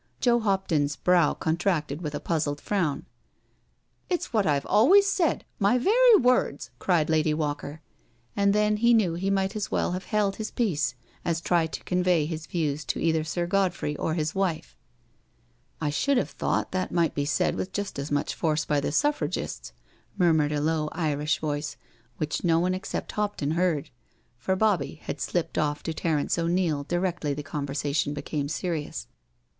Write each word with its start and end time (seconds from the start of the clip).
'^ 0.17 0.19
Joe 0.19 0.39
Hopton's 0.39 0.95
brow 0.95 1.35
contracted 1.35 2.01
with 2.01 2.15
a 2.15 2.19
puzzled 2.19 2.59
frown." 2.59 3.05
It's 4.09 4.33
what 4.33 4.47
I've 4.47 4.65
always 4.65 5.07
said— 5.07 5.45
^my 5.61 5.79
very 5.79 6.15
words 6.15 6.71
I" 6.73 6.73
cried 6.79 7.07
Lady 7.07 7.35
Walker. 7.35 7.81
And 8.35 8.51
then 8.51 8.77
he 8.77 8.95
knew 8.95 9.13
he 9.13 9.29
might 9.29 9.55
as 9.55 9.69
well 9.69 9.91
have 9.91 10.05
held 10.05 10.37
his 10.37 10.49
peace 10.49 10.95
as 11.23 11.39
try 11.39 11.67
to 11.67 11.83
convey 11.83 12.25
his 12.25 12.47
views 12.47 12.83
to 12.85 12.99
.either 12.99 13.23
Sir 13.23 13.45
Godfrey 13.45 13.95
or 13.95 14.15
his 14.15 14.33
wife." 14.33 14.75
I 15.79 15.91
should 15.91 16.17
have 16.17 16.31
thought 16.31 16.71
that 16.71 16.91
might 16.91 17.13
be 17.13 17.23
said 17.25 17.53
with 17.53 17.71
just 17.71 17.99
as 17.99 18.09
much 18.11 18.33
force 18.33 18.65
by 18.65 18.79
the 18.79 18.91
Suffragists," 18.91 19.71
murmured 20.17 20.51
a 20.51 20.59
low 20.61 20.89
Irish 20.93 21.37
voice, 21.37 21.77
which 22.17 22.43
no 22.43 22.59
one 22.59 22.73
except 22.73 23.11
Hopton 23.11 23.51
heard, 23.51 23.91
for 24.39 24.55
Bobbie 24.55 24.99
had 25.03 25.21
slipped 25.21 25.59
off 25.59 25.83
to 25.83 25.93
Terence 25.93 26.39
O'Neil 26.39 26.85
directly 26.85 27.35
the 27.35 27.43
conversation 27.43 28.15
became 28.15 28.49
serious. 28.49 29.05